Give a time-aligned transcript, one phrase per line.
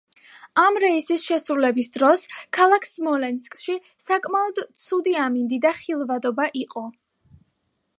[0.61, 2.25] ამ რეისის შესრულების დროს
[2.59, 3.77] ქალაქ სმოლენსკში
[4.09, 6.89] საკმაოდ ცუდი ამინდი და ხილვადობა იყო.